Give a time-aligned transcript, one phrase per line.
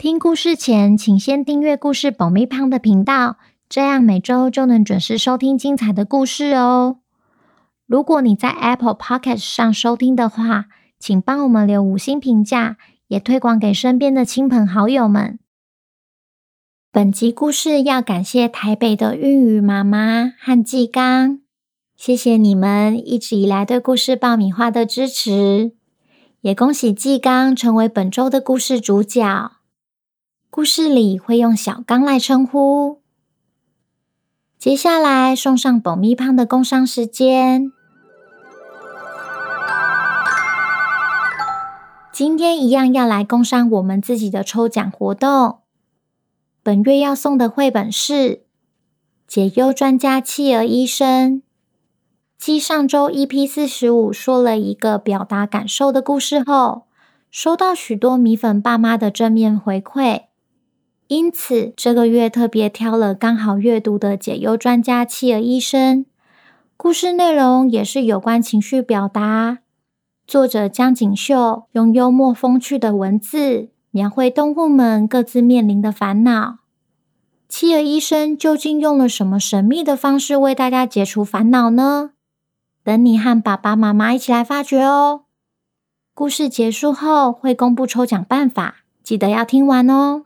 [0.00, 3.36] 听故事前，请先订阅故事爆米胖的频道，
[3.68, 7.00] 这样每周就能准时收听精彩的故事哦。
[7.86, 10.68] 如果你在 Apple Podcast 上收听的话，
[10.98, 15.38] 请帮我们留五星评价，也推广给身边的亲朋好友们。
[16.90, 21.40] 本集故事要感谢台北的韵宇妈妈和纪刚，
[21.94, 25.72] 谢谢你们一直以来对故事爆米花的支持，
[26.40, 29.59] 也恭喜纪刚成为本周的故事主角。
[30.52, 33.00] 故事里会用小刚来称呼。
[34.58, 37.70] 接下来送上爆米花的工商时间。
[42.12, 45.60] 今天一样要来工商我们自己的抽奖活动。
[46.64, 48.14] 本月要送的绘本是
[49.28, 51.36] 《解忧专家企鹅医生》。
[52.36, 56.86] 继上周 EP 四十五说了一个表达感受的故事后，
[57.30, 60.29] 收到许多米粉爸妈的正面回馈。
[61.10, 66.04] 因此，这个月特别挑了刚好阅读的《解忧专家企鹅医生》。
[66.76, 69.58] 故事内容也是有关情绪表达。
[70.24, 76.58] 作者江锦绣用幽默风趣的文字，描绘动物们各自面临的烦恼。
[77.48, 82.12] 企鹅医生究竟用了什么神秘的方式为大家解除烦恼呢？
[82.84, 85.22] 等你和爸爸妈妈一起来发掘哦。
[86.14, 90.22] 故事结束后会公布抽奖办法，记得要听完哦。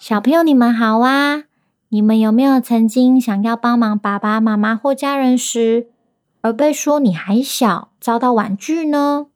[0.00, 1.44] 小朋友，你们好啊！
[1.90, 5.90] 你们有没有曾经想要帮忙爸爸妈妈或家人时，
[6.40, 9.26] 而被说你还小，遭到婉拒呢？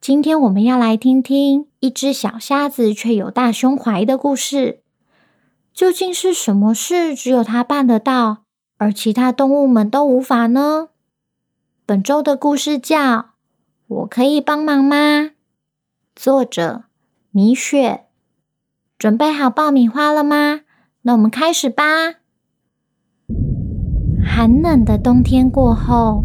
[0.00, 4.80] 今天我们要来听听一只小瞎子却有大胸怀的故事。
[5.72, 8.38] 究竟是什么事只有它办得到，
[8.78, 10.88] 而其他动物们都无法呢？
[11.86, 12.98] 本周的故事叫
[13.86, 14.96] 《我可以帮忙吗》，
[16.16, 16.86] 作者
[17.30, 18.06] 米雪。
[19.04, 20.60] 准备好爆米花了吗？
[21.02, 21.84] 那我们开始吧。
[24.24, 26.24] 寒冷的冬天过后，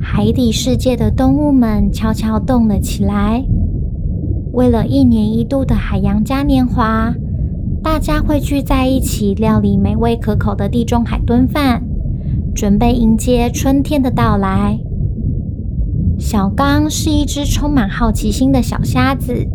[0.00, 3.44] 海底世界的动物们悄悄动了起来。
[4.54, 7.12] 为了一年一度的海洋嘉年华，
[7.82, 11.82] 大家会聚在一起料理美味可口的地中海炖饭，
[12.54, 14.78] 准备迎接春天的到来。
[16.18, 19.46] 小刚是一只充满好奇心的小瞎子。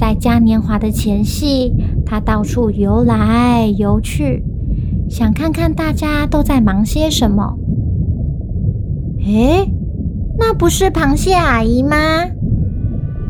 [0.00, 1.74] 在嘉年华的前夕，
[2.06, 4.42] 他到处游来游去，
[5.10, 7.58] 想看看大家都在忙些什么。
[9.26, 9.70] 诶，
[10.38, 11.98] 那不是螃蟹阿姨吗？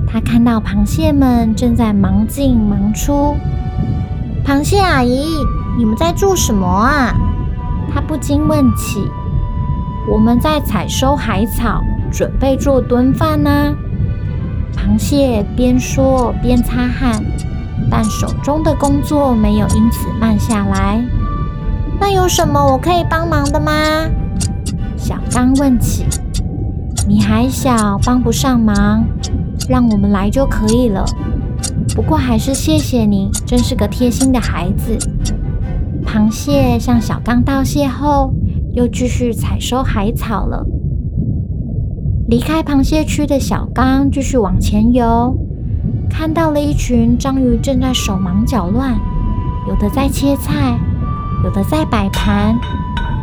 [0.06, 3.34] 他看到螃蟹们正在忙进忙出。
[4.44, 5.24] 螃蟹阿姨，
[5.76, 7.12] 你们在做什么啊？
[7.92, 9.00] 他不禁问起。
[10.08, 11.82] 我们在采收海草，
[12.12, 13.74] 准备做炖饭呢。
[14.80, 17.22] 螃蟹边说边擦汗，
[17.90, 21.04] 但手中的工作没有因此慢下来。
[22.00, 23.72] 那有什么我可以帮忙的吗？
[24.96, 26.06] 小刚问起。
[27.06, 29.04] 你还小，帮不上忙，
[29.68, 31.04] 让我们来就可以了。
[31.94, 34.96] 不过还是谢谢你，真是个贴心的孩子。
[36.06, 38.32] 螃蟹向小刚道谢后，
[38.72, 40.64] 又继续采收海草了。
[42.30, 45.34] 离开螃蟹区的小刚继续往前游，
[46.08, 48.96] 看到了一群章鱼正在手忙脚乱，
[49.68, 50.78] 有的在切菜，
[51.42, 52.56] 有的在摆盘，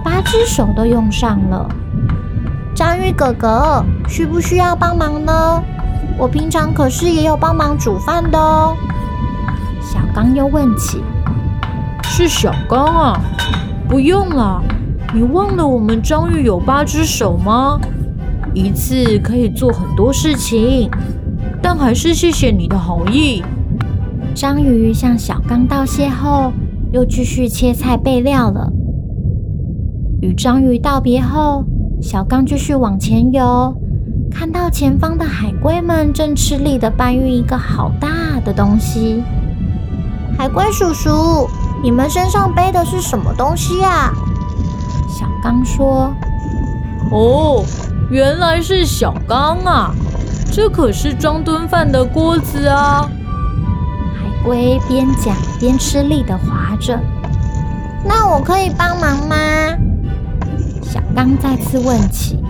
[0.03, 1.69] 八只手都用上了。
[2.75, 5.63] 章鱼哥哥，需不需要帮忙呢？
[6.17, 8.76] 我平常可是也有帮忙煮饭的哦。
[9.81, 11.02] 小刚又问起
[12.03, 13.22] ：“是小刚啊，
[13.87, 14.61] 不用了，
[15.14, 17.79] 你忘了我们章鱼有八只手吗？”
[18.57, 20.89] 一次可以做很多事情，
[21.61, 23.43] 但还是谢谢你的好意。
[24.33, 26.51] 章鱼向小刚道谢后，
[26.91, 28.71] 又继续切菜备料了。
[30.21, 31.63] 与章鱼道别后，
[32.01, 33.75] 小刚继续往前游，
[34.31, 39.23] 看到前方的海龟们正吃力地搬运一个好大的东西。
[40.35, 41.47] 海龟叔叔，
[41.83, 44.11] 你们身上背的是什么东西啊？
[45.07, 46.11] 小刚说
[47.11, 47.63] ：“哦。”
[48.09, 49.93] 原来是小刚啊！
[50.51, 53.09] 这可是装炖饭的锅子啊！
[54.15, 56.97] 海龟边讲边吃力地划着。
[58.05, 59.35] 那我可以帮忙吗？
[60.81, 62.41] 小刚再次问起。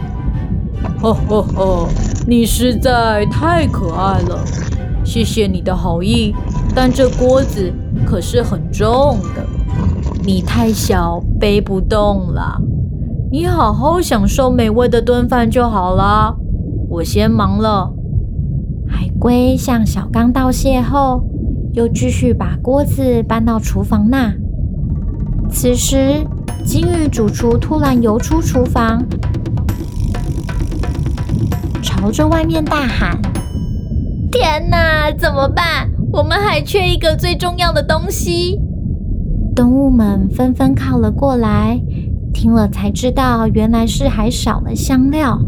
[1.02, 1.90] 哦哦哦，
[2.28, 4.40] 你实在太可爱了，
[5.04, 6.36] 谢谢你的好意，
[6.76, 7.74] 但这锅子
[8.06, 9.44] 可是很重的，
[10.24, 12.62] 你太小背不动了。
[13.30, 16.34] 你好好享受美味的炖饭就好了，
[16.90, 17.94] 我先忙了。
[18.88, 21.28] 海龟向小刚道谢后，
[21.74, 24.34] 又继续把锅子搬到厨房那。
[25.50, 26.26] 此时，
[26.64, 29.04] 金鱼主厨突然游出厨房，
[31.82, 33.20] 朝着外面大喊
[34.32, 35.90] ：“天哪，怎么办？
[36.14, 38.62] 我们还缺一个最重要的东西！”
[39.54, 41.82] 动物们纷纷靠了过来。
[42.38, 45.40] 听了才知道，原来是还少了香料。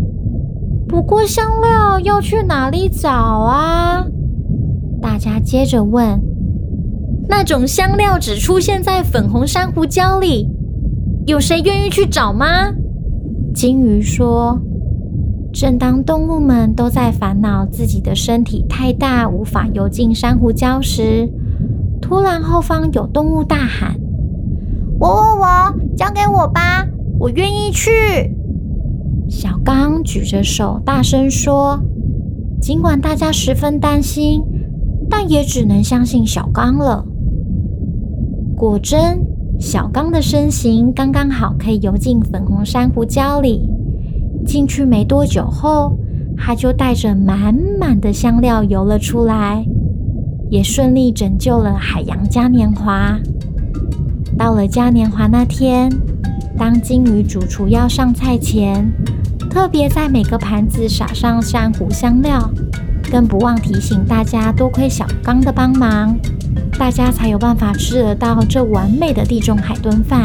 [0.88, 4.04] 不过香料要去哪里找啊？
[5.00, 6.20] 大家接着问。
[7.28, 10.50] 那种香料只出现在粉红珊瑚礁里，
[11.28, 12.48] 有谁愿意去找吗？
[13.54, 14.60] 金鱼说。
[15.54, 21.30] 正当动物们都在烦恼自己的身体太大无法游进珊瑚礁时，
[22.02, 23.96] 突然后方有动物大喊。
[25.00, 26.86] 我我我，交给我吧，
[27.18, 27.90] 我愿意去。
[29.30, 31.80] 小刚举着手，大声说
[32.62, 34.44] ：“尽管大家十分担心，
[35.10, 37.06] 但也只能相信小刚了。”
[38.58, 39.26] 果真，
[39.58, 43.70] 小刚的身形刚刚好，可以游进粉红珊瑚礁里。
[44.46, 45.98] 进去没多久后，
[46.36, 49.66] 他就带着满满的香料游了出来，
[50.50, 53.18] 也顺利拯救了海洋嘉年华。
[54.38, 55.90] 到了嘉年华那天，
[56.58, 58.90] 当金鱼主厨要上菜前，
[59.50, 62.50] 特别在每个盘子撒上珊瑚香料，
[63.12, 66.18] 更不忘提醒大家多亏小刚的帮忙，
[66.78, 70.24] 大家才有办法吃得到这完美的地中海炖饭。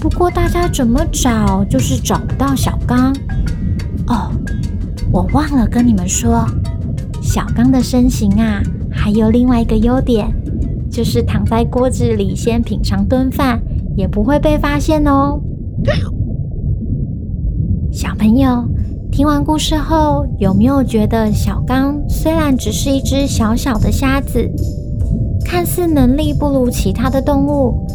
[0.00, 3.14] 不过大家怎么找就是找不到小刚。
[4.06, 4.32] 哦，
[5.12, 6.46] 我忘了跟你们说，
[7.20, 10.26] 小刚的身形啊，还有另外一个优点。
[10.92, 13.58] 就是躺在锅子里先品尝炖饭，
[13.96, 15.40] 也不会被发现哦。
[17.90, 18.68] 小朋友，
[19.10, 24.46] 听完故事后，有没有觉得小刚虽然只是一只小小的虾子，
[25.46, 27.86] 看似能力不如其他的动物，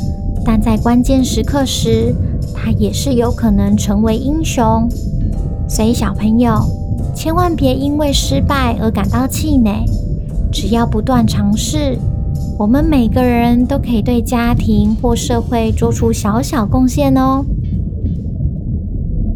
[0.44, 2.16] 但在关键时刻时，
[2.56, 4.90] 它也是有可能成为英雄。
[5.70, 6.60] 所以小朋友，
[7.14, 9.86] 千万别因为失败而感到气馁，
[10.52, 11.96] 只要不断尝试。
[12.60, 17.46] 我们每个人都可以对家庭或社会做出小小贡献哦。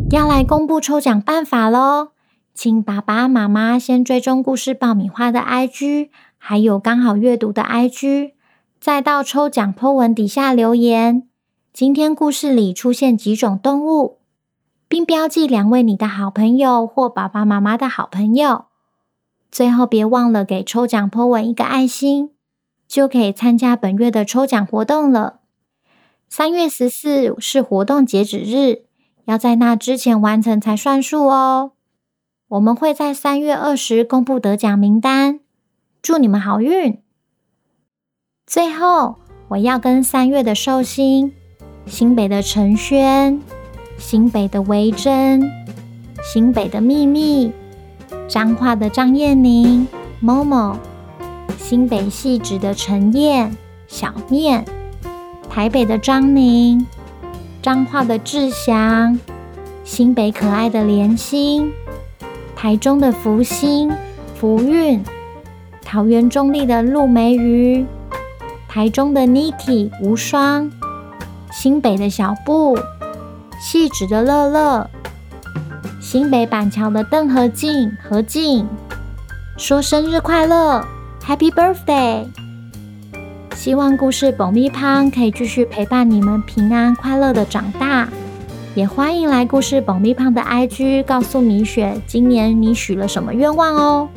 [0.10, 2.10] 要来公布抽奖办法喽，
[2.56, 6.10] 请爸爸妈妈先追踪故事爆米花的 IG，
[6.40, 8.32] 还有刚好阅读的 IG，
[8.80, 11.28] 再到抽奖 po 文底下留言。
[11.72, 14.18] 今天故事里出现几种动物，
[14.88, 18.66] 并标记两位你的好朋友或爸爸妈妈的好朋友。
[19.52, 22.32] 最后别忘了给抽奖 po 文一个爱心。
[22.92, 25.40] 就可以参加本月的抽奖活动了。
[26.28, 28.84] 三月十四是活动截止日，
[29.24, 31.72] 要在那之前完成才算数哦。
[32.50, 35.40] 我们会在三月二十公布得奖名单，
[36.02, 37.02] 祝你们好运。
[38.46, 39.16] 最后，
[39.48, 41.32] 我要跟三月的寿星、
[41.86, 43.42] 新北的陈轩、
[43.98, 45.50] 新北的维珍、
[46.22, 47.54] 新北的秘密、
[48.28, 49.88] 彰化的张燕宁、
[50.20, 50.78] 某某。
[51.64, 53.56] 新北汐止的陈燕、
[53.88, 54.66] 小面，
[55.48, 56.86] 台北的张宁，
[57.62, 59.18] 彰化的志祥，
[59.84, 61.72] 新北可爱的莲心，
[62.56, 63.90] 台中的福星、
[64.36, 65.02] 福运，
[65.86, 67.86] 桃园中坜的陆梅鱼，
[68.68, 70.70] 台中的 Niki 无双，
[71.54, 72.78] 新北的小布，
[73.62, 74.90] 汐止的乐乐，
[76.02, 78.68] 新北板桥的邓和静何静，
[79.58, 80.84] 说生日快乐。
[81.26, 82.26] ！Happy birthday！
[83.56, 88.10] 希望故事保密胖可以继续陪伴你们平安快乐的长大。
[88.74, 94.10] 也欢迎来故事保密胖的 IG 告诉米雪，今年你许了什么愿望哦。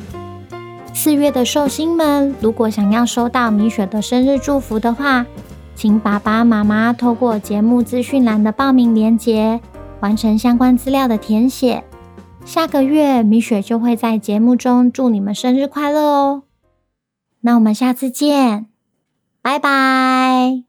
[0.93, 5.25] 四月的寿星们，如果想要收到米雪的生日祝福的话，
[5.75, 9.59] 请爸爸妈妈透过节目资讯栏的报名链接，
[9.99, 11.83] 完成相关资料的填写。
[12.45, 16.44] 下个月米雪就会在节目中祝你们生日快乐哦。
[17.45, 18.65] 那我们下次见，
[19.43, 20.64] 拜拜。